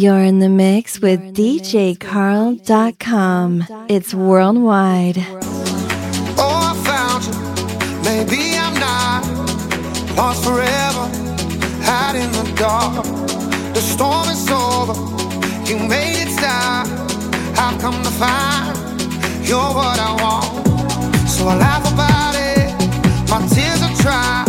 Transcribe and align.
You're 0.00 0.22
in 0.22 0.38
the 0.38 0.48
mix 0.48 1.00
with 1.00 1.34
DJCarl.com. 1.34 1.96
It's 3.88 4.14
worldwide. 4.14 5.18
Oh, 6.38 6.70
I 6.70 6.74
found 6.86 7.24
you. 7.26 7.32
Maybe 8.04 8.56
I'm 8.56 8.74
not 8.78 9.26
lost 10.16 10.44
forever, 10.44 11.04
hide 11.82 12.14
in 12.14 12.30
the 12.30 12.44
dark. 12.56 13.04
The 13.74 13.80
storm 13.80 14.28
is 14.28 14.48
over. 14.48 14.94
You 15.68 15.78
made 15.88 16.22
it 16.22 16.30
stop. 16.30 16.86
I've 17.58 17.80
come 17.80 18.00
to 18.04 18.10
find 18.10 18.78
you're 19.44 19.58
what 19.58 19.98
I 19.98 20.12
want. 20.22 20.46
So 21.28 21.48
I 21.48 21.56
laugh 21.56 21.84
about 21.92 22.36
it. 22.36 22.70
My 23.28 23.40
tears 23.48 23.82
are 23.82 23.96
dry. 24.00 24.47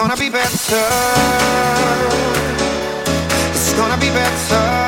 gonna 0.00 0.16
be 0.16 0.30
better. 0.30 0.86
It's 3.52 3.74
gonna 3.74 3.98
be 3.98 4.08
better. 4.08 4.79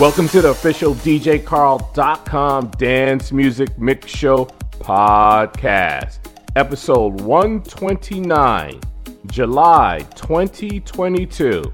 Welcome 0.00 0.28
to 0.28 0.40
the 0.40 0.48
official 0.48 0.94
DJCarl.com 0.94 2.70
Dance 2.78 3.32
Music 3.32 3.78
Mix 3.78 4.10
Show 4.10 4.46
podcast, 4.78 6.20
episode 6.56 7.20
129, 7.20 8.80
July 9.26 9.98
2022, 10.14 11.70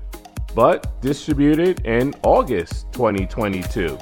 but 0.56 1.00
distributed 1.00 1.86
in 1.86 2.12
August 2.25 2.92
2022. 2.94 3.97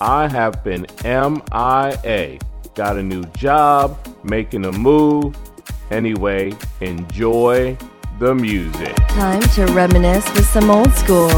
I 0.00 0.28
have 0.28 0.62
been 0.62 0.86
MIA, 1.02 2.38
got 2.76 2.96
a 2.96 3.02
new 3.02 3.24
job, 3.36 3.98
making 4.22 4.66
a 4.66 4.72
move. 4.72 5.36
Anyway, 5.90 6.56
enjoy 6.80 7.76
the 8.20 8.36
music. 8.36 8.94
Time 9.08 9.42
to 9.42 9.66
reminisce 9.72 10.32
with 10.34 10.46
some 10.46 10.70
old 10.70 10.92
school. 10.92 11.28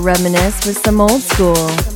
Reminisce 0.00 0.66
with 0.66 0.78
some 0.78 1.00
old 1.00 1.22
school. 1.22 1.89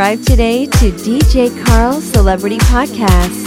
subscribe 0.00 0.24
today 0.24 0.64
to 0.64 0.90
DJ 0.92 1.50
Carl 1.66 2.00
Celebrity 2.00 2.56
Podcast. 2.56 3.39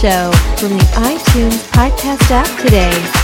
show 0.00 0.32
from 0.56 0.70
the 0.78 0.84
iTunes 0.96 1.62
Podcast 1.72 2.30
app 2.30 2.48
today. 2.58 3.19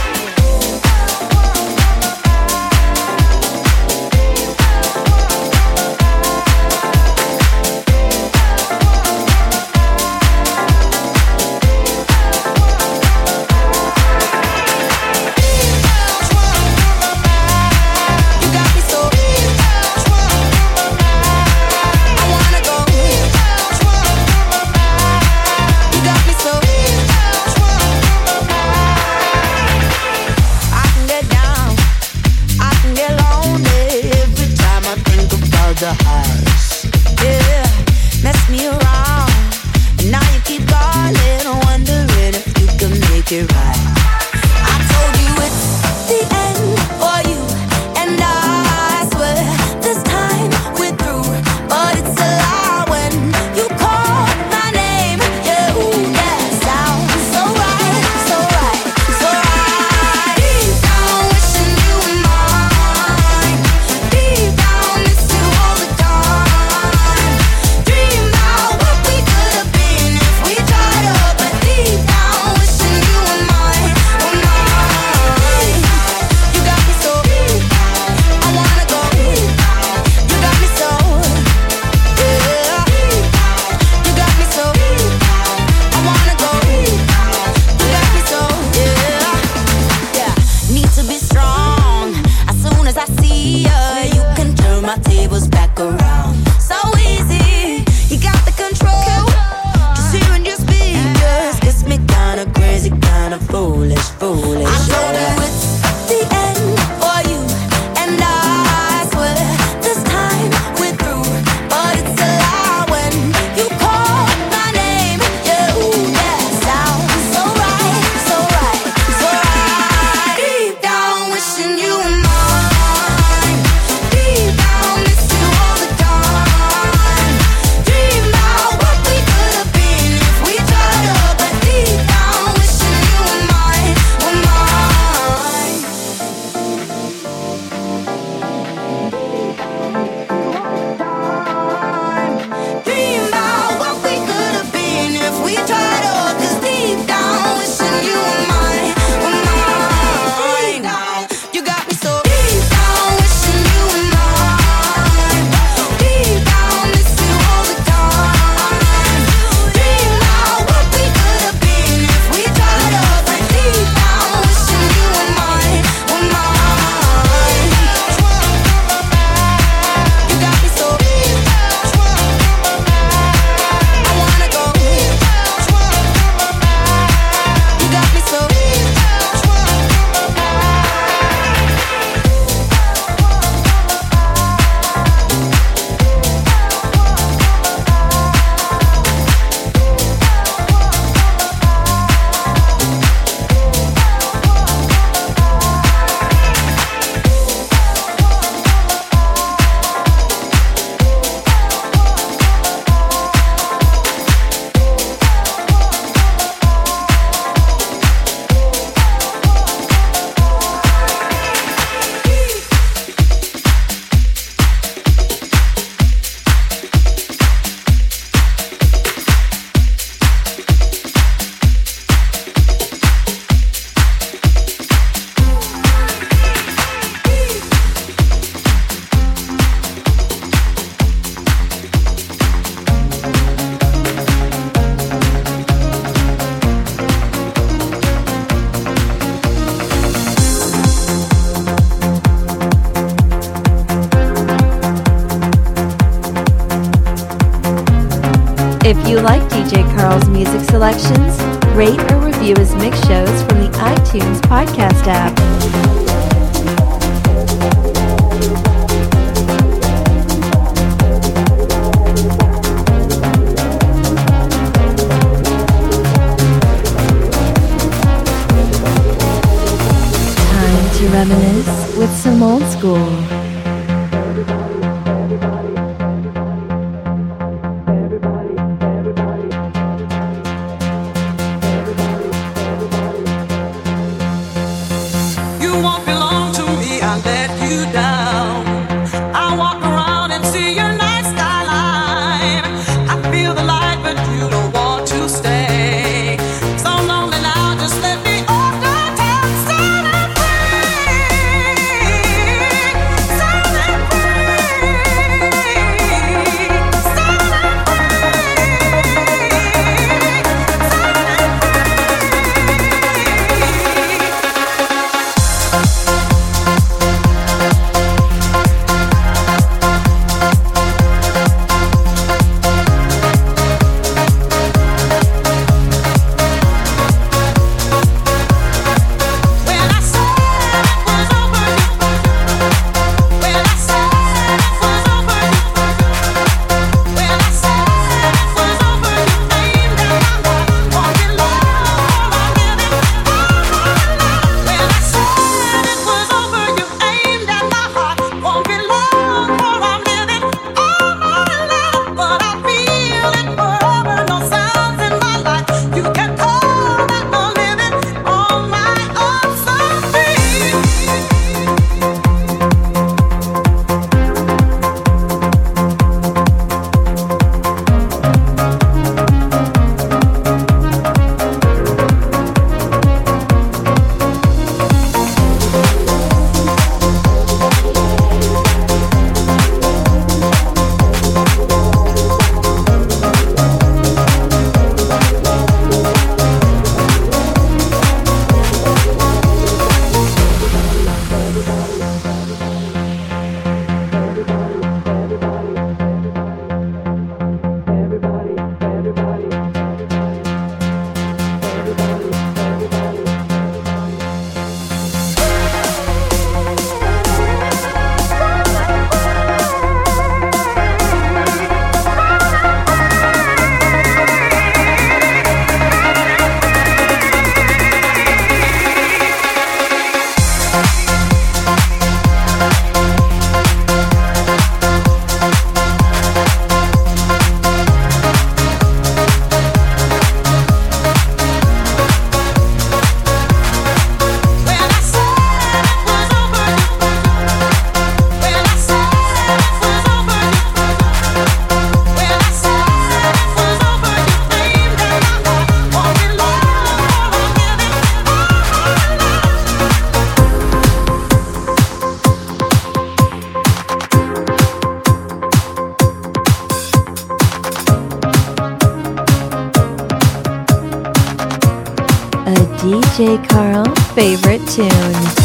DJ 463.17 463.39
Carl's 463.49 463.99
favorite 464.13 464.61
tunes. 464.69 465.36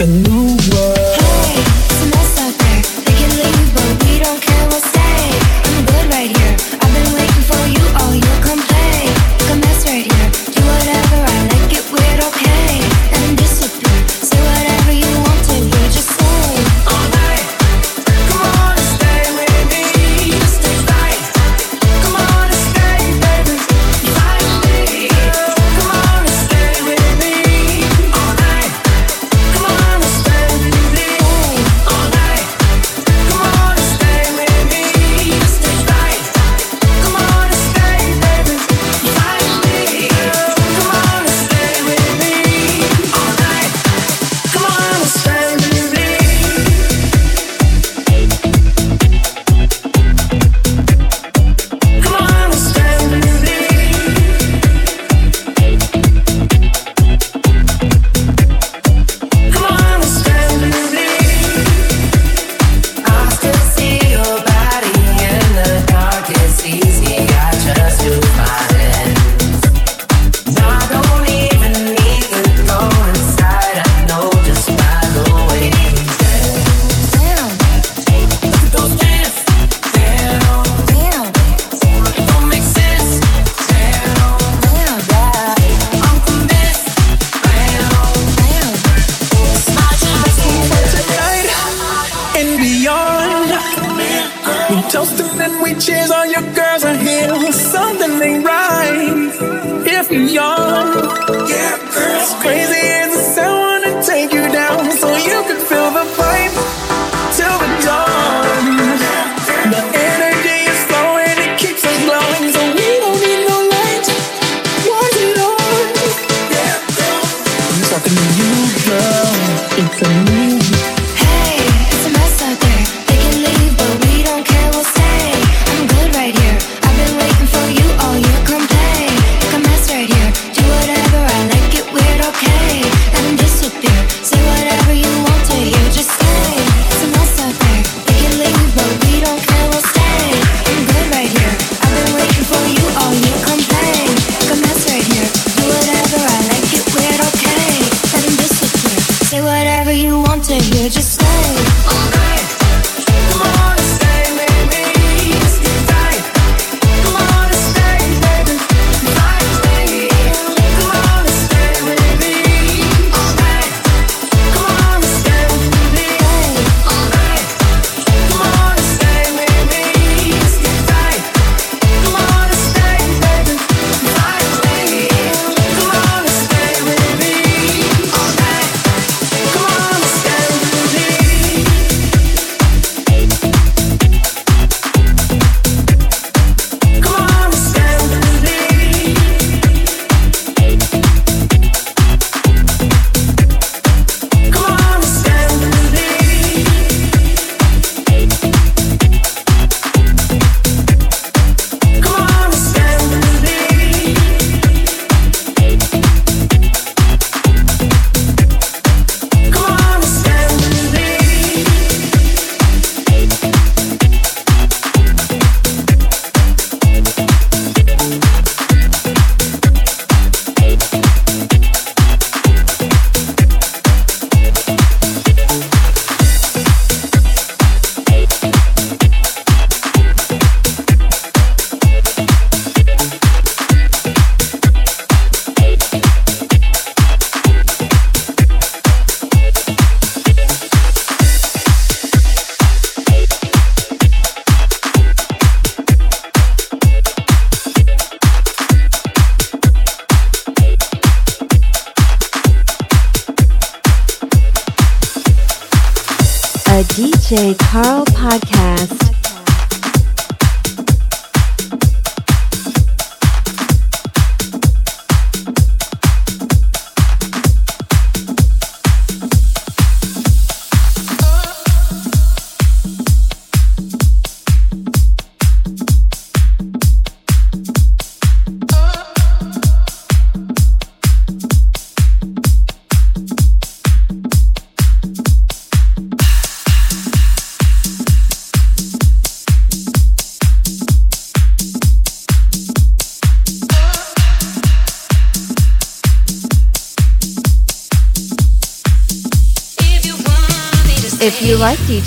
A 0.00 0.06
new 0.06 0.47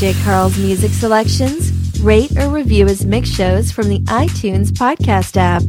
DJ 0.01 0.23
Carl's 0.23 0.57
music 0.57 0.89
selections, 0.89 2.01
rate 2.01 2.35
or 2.35 2.49
review 2.49 2.87
his 2.87 3.05
mix 3.05 3.29
shows 3.29 3.71
from 3.71 3.87
the 3.87 3.99
iTunes 4.09 4.71
podcast 4.71 5.37
app. 5.37 5.61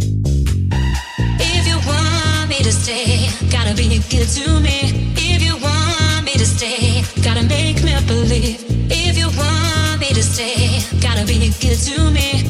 If 1.39 1.69
you 1.69 1.77
want 1.87 2.49
me 2.49 2.57
to 2.65 2.73
stay, 2.73 3.29
gotta 3.51 3.77
be 3.77 3.99
good 4.09 4.27
to 4.27 4.61
me. 4.61 5.13
If 5.19 5.43
you 5.43 5.63
want 5.63 6.25
me 6.25 6.33
to 6.33 6.47
stay, 6.47 7.05
gotta 7.23 7.43
make 7.47 7.85
me 7.85 7.93
believe. 8.07 8.65
If 8.91 9.19
you 9.19 9.29
want 9.37 10.01
me 10.01 10.09
to 10.15 10.23
stay, 10.23 10.81
gotta 11.03 11.27
be 11.27 11.53
good 11.61 11.77
to 11.77 12.11
me. 12.11 12.42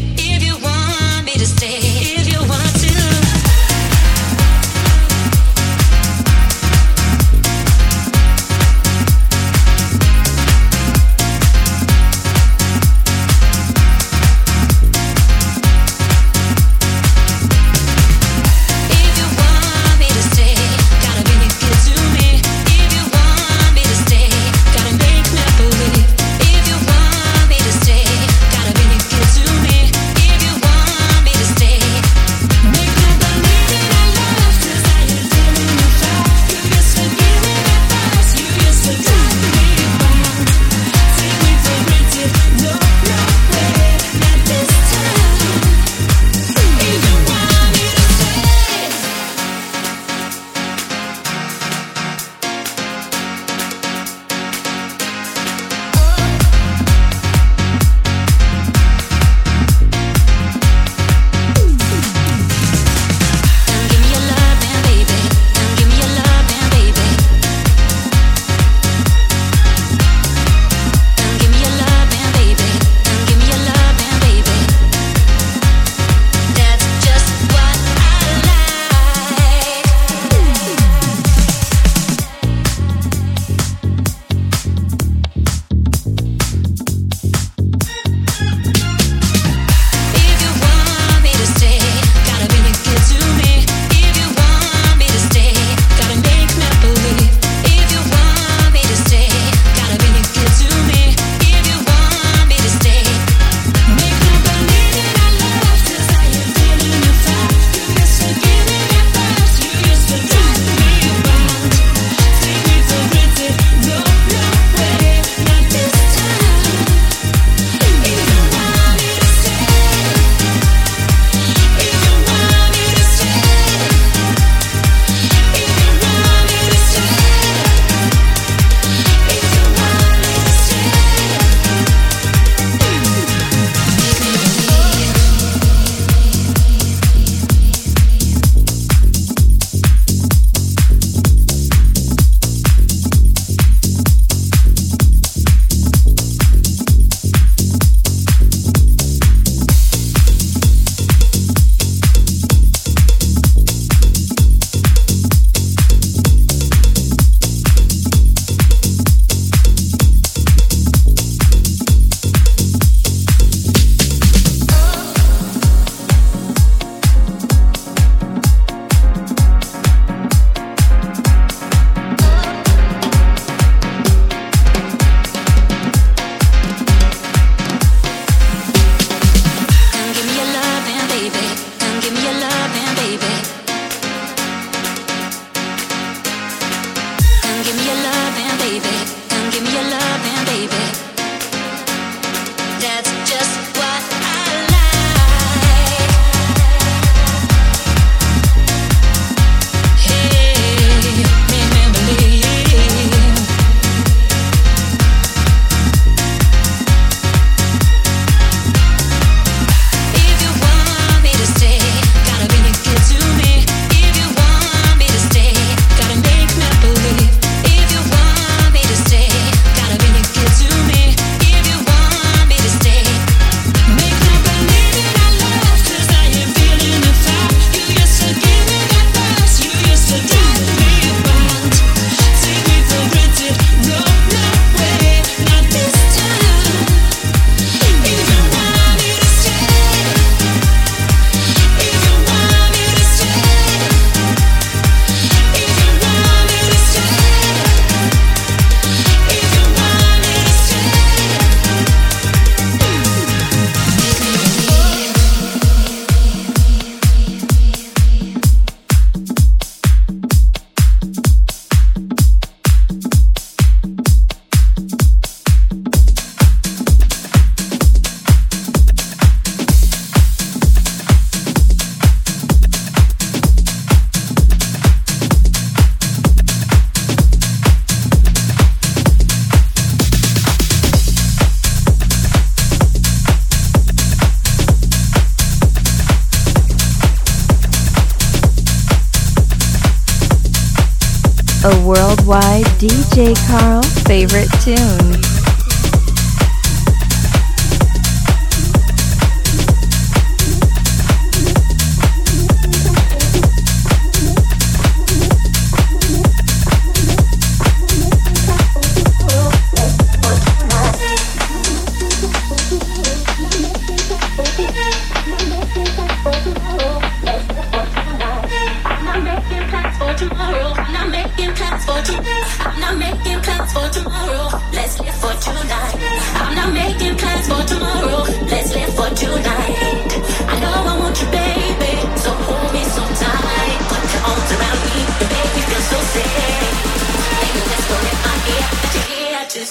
DJ 293.22 293.34
Khan. 293.46 293.71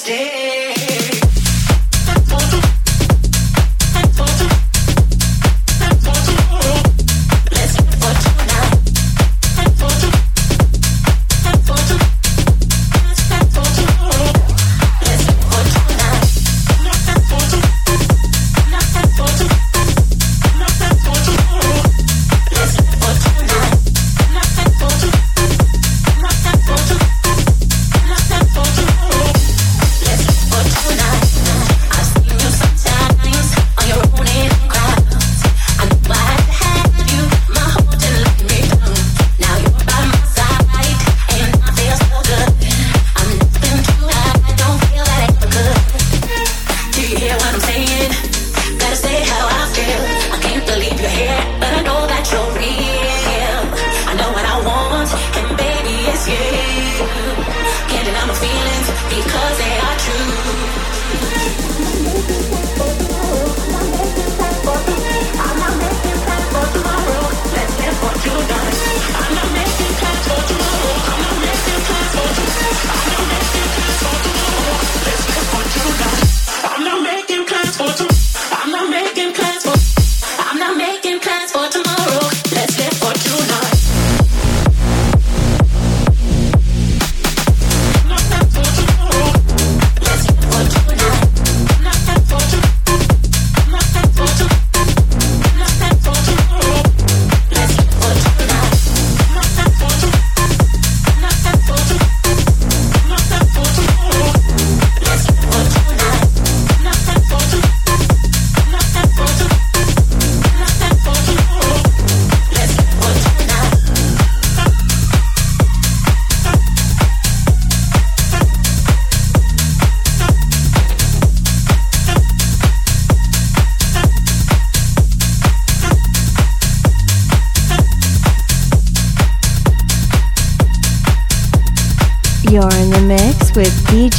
stay. 0.03 0.60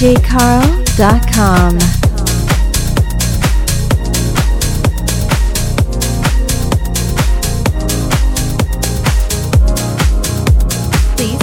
djcarl.com. 0.03 1.79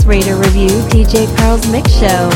rate 0.05 0.27
or 0.27 0.37
review 0.37 0.69
DJ 0.89 1.27
Carl's 1.37 1.65
Mix 1.71 1.91
Show. 1.91 2.28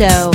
Show 0.00 0.29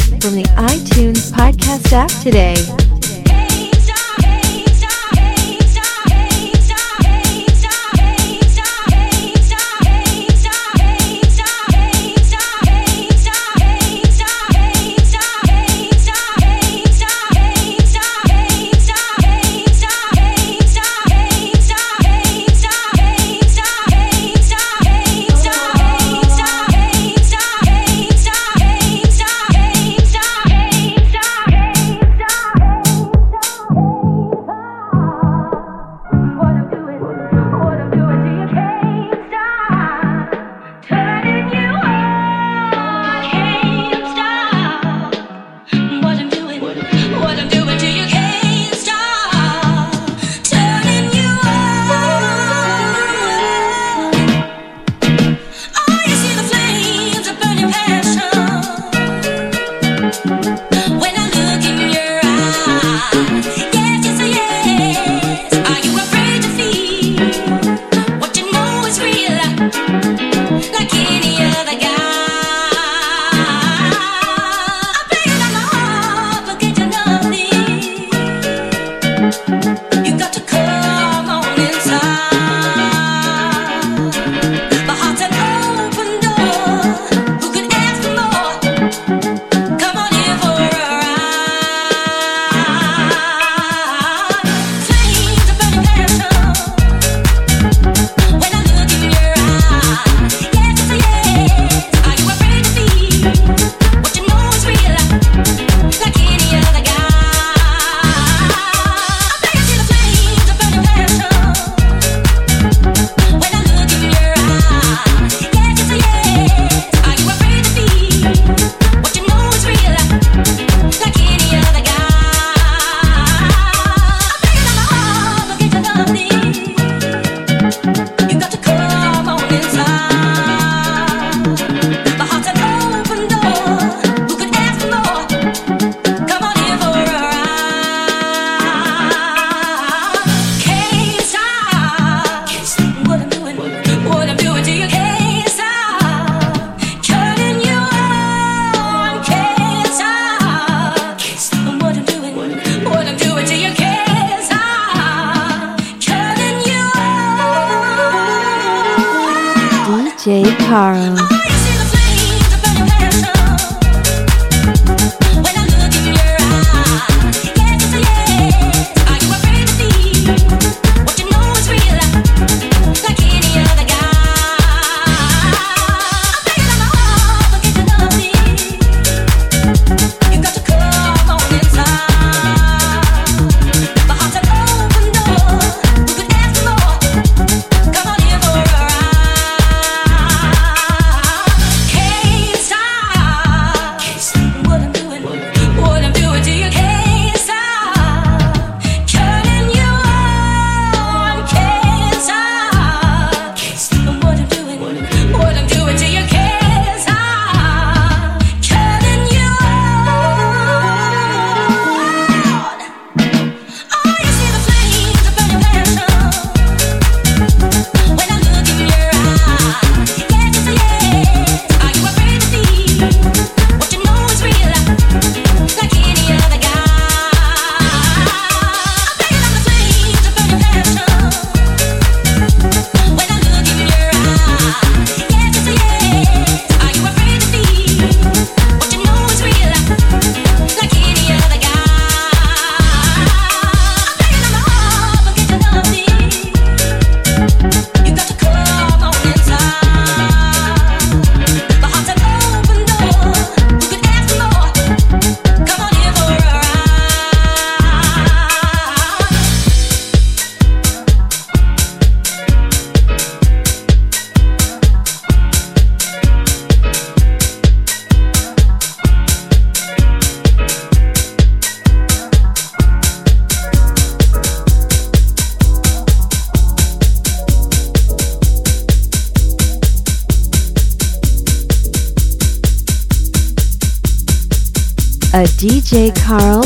Jay 285.85 286.09
Carl 286.09 286.63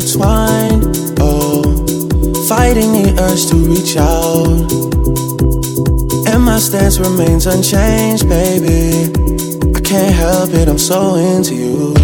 intertwined. 0.00 0.96
Oh, 1.20 1.62
fighting 2.48 2.92
the 2.92 3.14
urge 3.20 3.46
to 3.50 3.56
reach 3.56 3.96
out. 3.96 4.72
And 6.32 6.42
my 6.42 6.58
stance 6.58 6.98
remains 6.98 7.46
unchanged, 7.46 8.28
baby. 8.28 9.12
I 9.76 9.80
can't 9.80 10.14
help 10.14 10.50
it, 10.54 10.68
I'm 10.68 10.78
so 10.78 11.16
into 11.16 11.54
you. 11.54 11.99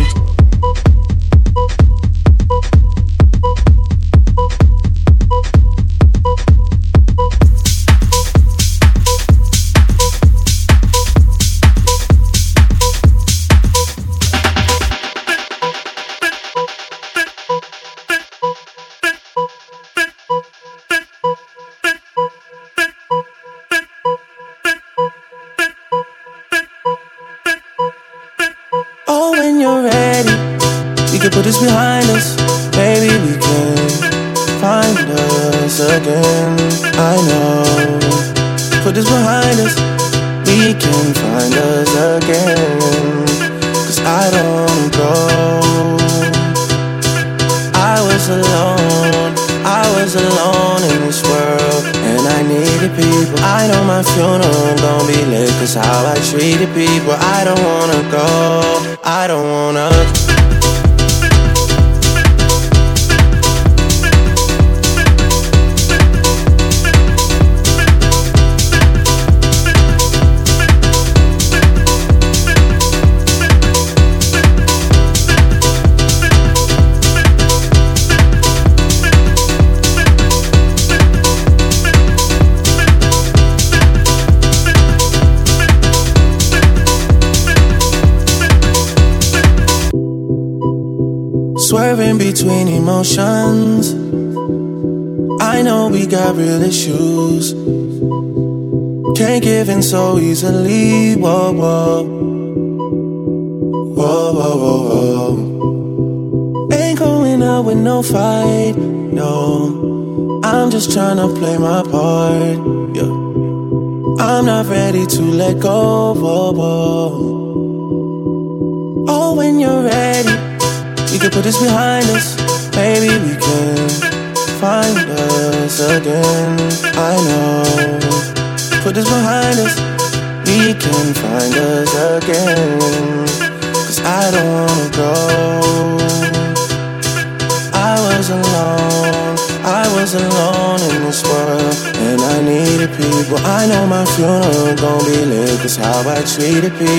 be 146.57 146.71
to 146.71 146.79
be 146.79 146.96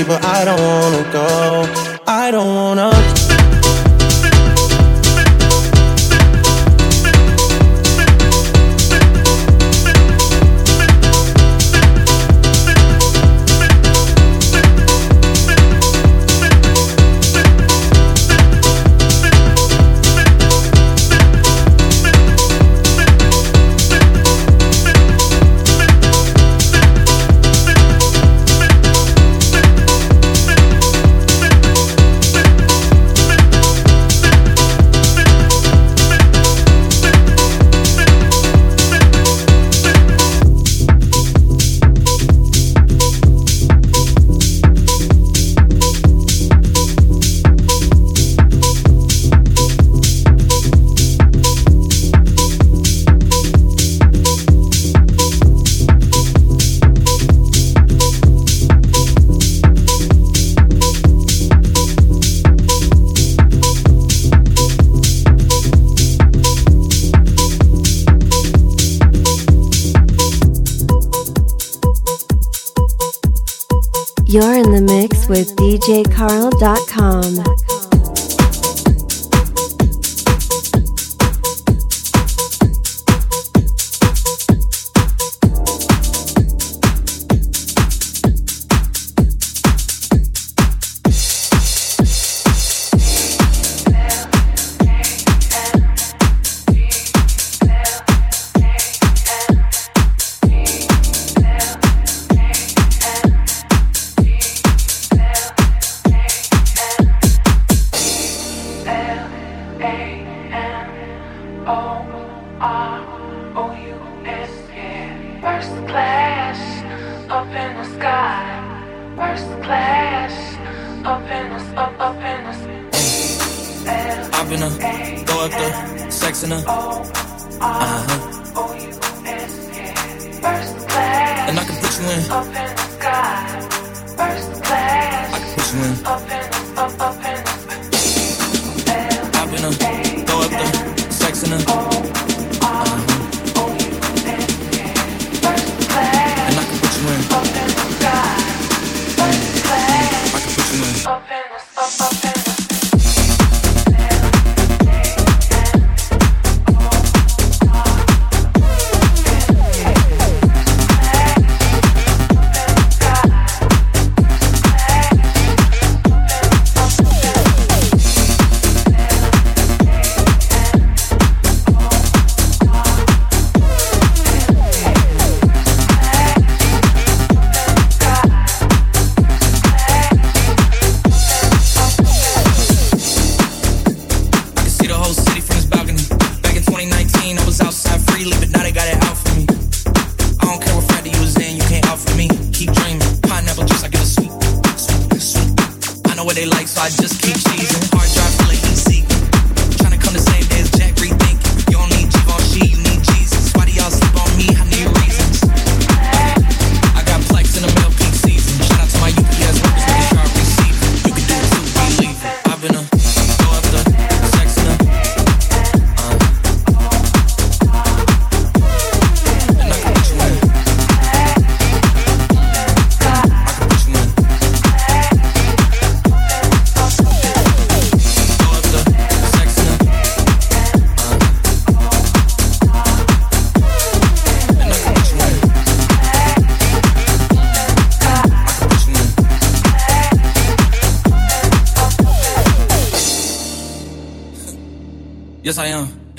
djcarl.com. 75.87 76.86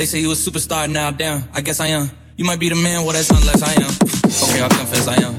say 0.09 0.24
you 0.24 0.32
a 0.32 0.35
superstar, 0.35 0.89
now 0.89 1.10
damn, 1.10 1.44
I 1.52 1.60
guess 1.60 1.80
I 1.80 1.89
am. 1.93 2.09
You 2.40 2.47
might 2.47 2.59
be 2.59 2.72
the 2.72 2.80
man, 2.80 3.05
well 3.05 3.12
that's 3.12 3.28
unless 3.28 3.60
I 3.60 3.76
am. 3.76 3.93
Okay, 4.24 4.64
I'll 4.64 4.72
confess 4.72 5.05
I 5.05 5.20
am. 5.20 5.36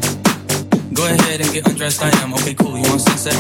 Go 0.93 1.09
ahead 1.09 1.41
and 1.41 1.49
get 1.49 1.65
undressed, 1.65 2.05
I 2.05 2.13
am. 2.21 2.37
Okay, 2.37 2.53
cool, 2.53 2.77
you 2.77 2.85
want 2.85 3.01
sunset? 3.01 3.33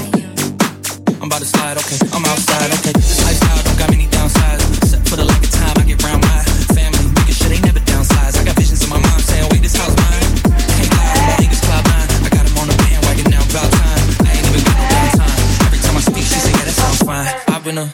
I'm 1.21 1.29
about 1.29 1.45
to 1.45 1.45
slide, 1.45 1.77
okay, 1.77 2.01
I'm 2.17 2.25
outside, 2.25 2.73
okay. 2.81 2.97
This 2.97 3.21
lifestyle 3.21 3.61
don't 3.61 3.77
got 3.77 3.93
many 3.93 4.09
downsides, 4.09 4.65
except 4.81 5.05
for 5.05 5.21
the 5.21 5.25
lack 5.29 5.37
of 5.45 5.53
time 5.53 5.77
I 5.77 5.85
get 5.85 6.01
round 6.01 6.25
my 6.25 6.41
family, 6.73 7.05
making 7.13 7.37
sure 7.37 7.49
they 7.53 7.61
never 7.61 7.83
downsize. 7.85 8.33
I 8.33 8.41
got 8.49 8.57
visions 8.57 8.81
in 8.81 8.89
my 8.89 8.97
mind 8.97 9.21
saying, 9.21 9.45
wait, 9.53 9.61
this 9.61 9.77
house 9.77 9.93
mine. 9.93 10.33
Can't 10.49 10.89
lie, 10.97 11.13
my 11.29 11.35
niggas 11.45 11.61
cloud 11.61 11.85
nine. 11.93 12.09
I 12.25 12.29
got 12.33 12.41
him 12.41 12.57
on 12.57 12.73
the 12.73 12.77
bandwagon 12.81 13.29
now, 13.29 13.45
about 13.45 13.69
time. 13.69 14.05
I 14.25 14.33
ain't 14.33 14.49
even 14.49 14.65
got 14.65 14.81
no 14.81 15.21
time. 15.21 15.37
Every 15.69 15.77
time 15.77 15.93
I 15.93 16.01
speak, 16.01 16.25
she 16.25 16.41
say, 16.41 16.57
yeah, 16.57 16.65
that 16.65 16.73
sounds 16.73 17.05
fine. 17.05 17.29
I've 17.53 17.61
been 17.61 17.77
a 17.77 17.85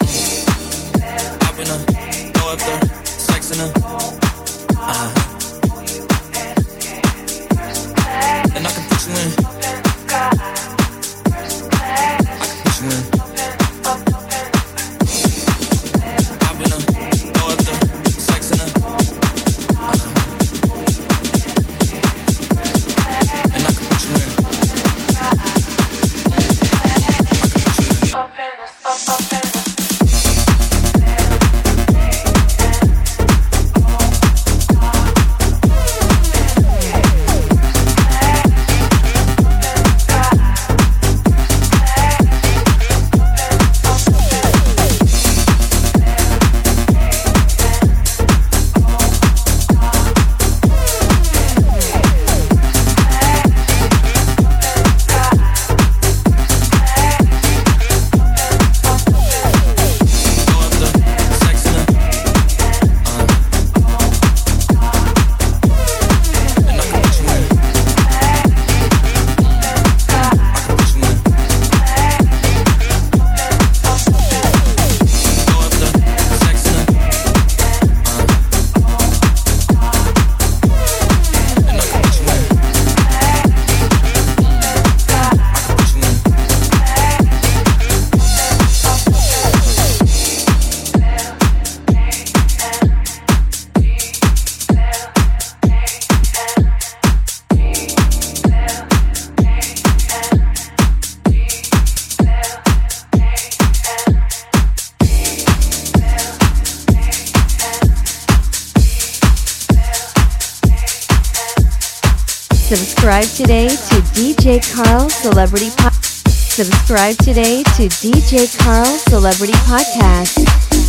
DJ 114.46 114.62
Carl 114.76 115.10
Celebrity 115.10 115.70
Podcast. 115.72 116.30
Subscribe 116.30 117.18
today 117.18 117.64
to 117.64 117.90
DJ 117.90 118.56
Carl 118.60 118.86
Celebrity 118.86 119.54
Podcast. 119.66 120.85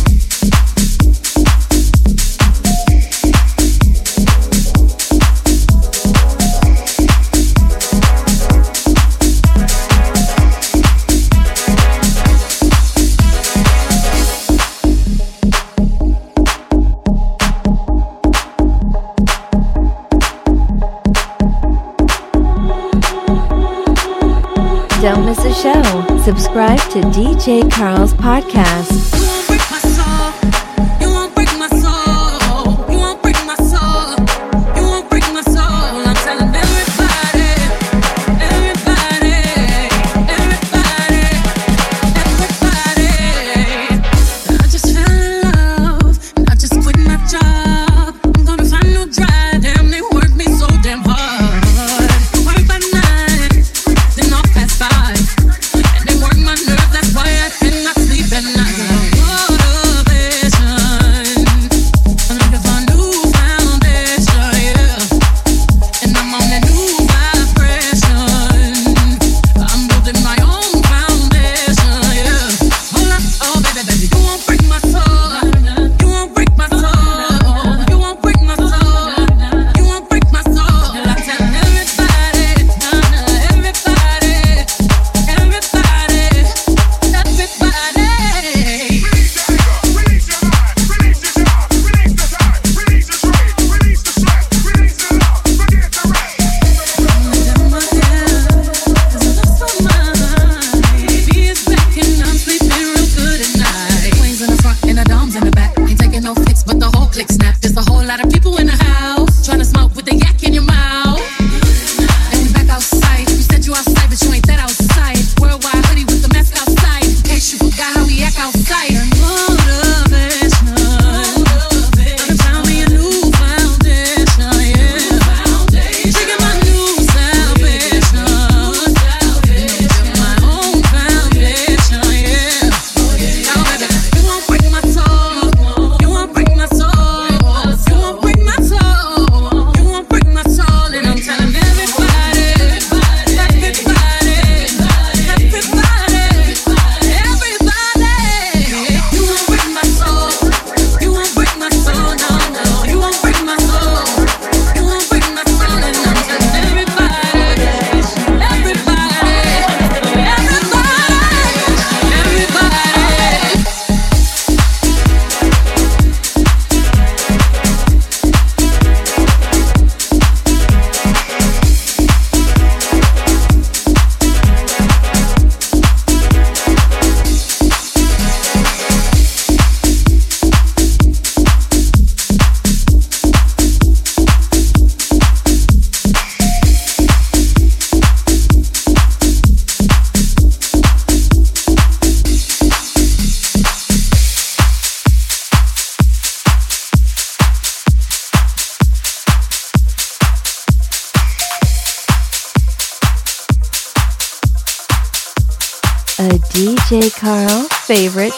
show, 25.61 26.17
subscribe 26.23 26.79
to 26.91 27.01
DJ 27.09 27.69
Carl's 27.71 28.13
podcast. 28.13 29.36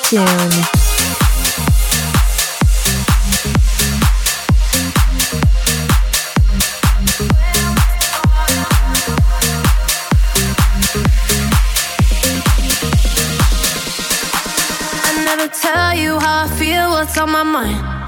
soon. 0.10 0.80
on 17.18 17.32
my 17.32 17.44
mind. 17.44 18.08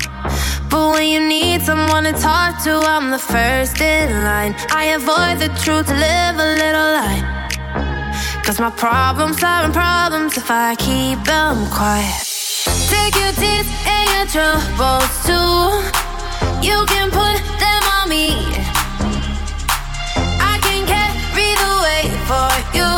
But 0.69 0.91
when 0.93 1.07
you 1.09 1.19
need 1.19 1.61
someone 1.63 2.05
to 2.05 2.13
talk 2.13 2.63
to, 2.63 2.71
I'm 2.71 3.11
the 3.11 3.19
first 3.19 3.81
in 3.81 4.23
line. 4.23 4.55
I 4.69 4.95
avoid 4.95 5.39
the 5.39 5.49
truth 5.63 5.87
to 5.87 5.93
live 5.93 6.35
a 6.39 6.55
little 6.55 6.91
lie. 6.97 7.40
Cause 8.51 8.59
my 8.59 8.69
problems 8.71 9.41
are 9.43 9.63
in 9.63 9.71
problems 9.71 10.35
if 10.35 10.51
I 10.51 10.75
keep 10.75 11.23
them 11.23 11.55
quiet. 11.71 12.19
Take 12.91 13.15
your 13.15 13.31
tears 13.31 13.65
and 13.87 14.05
your 14.11 14.27
troubles 14.27 15.07
too. 15.23 15.79
You 16.59 16.83
can 16.85 17.07
put 17.11 17.39
them 17.63 17.83
on 17.95 18.09
me. 18.09 18.35
I 20.43 20.59
can 20.65 20.83
carry 20.85 21.51
the 21.63 21.73
weight 21.85 22.11
for 22.27 22.51
you. 22.75 22.91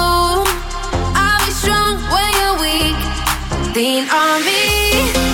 I'll 1.14 1.46
be 1.46 1.52
strong 1.52 2.02
when 2.10 2.30
you're 2.40 2.58
weak. 2.66 3.76
Lean 3.76 4.10
on 4.10 4.44
me. 4.44 5.33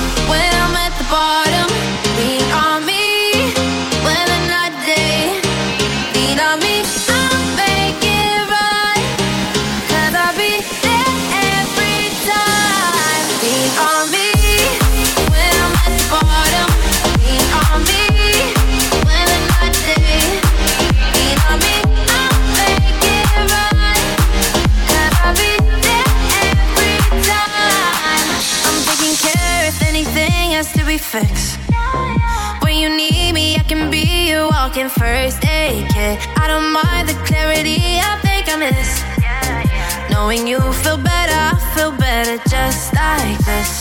Knowing 40.29 40.47
you 40.47 40.59
feel 40.83 40.95
better, 40.95 41.33
I 41.33 41.57
feel 41.73 41.91
better 41.91 42.37
just 42.47 42.93
like 42.93 43.39
this. 43.39 43.78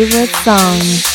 favorite 0.00 0.34
song. 0.36 1.09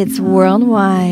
It's 0.00 0.18
worldwide. 0.18 1.09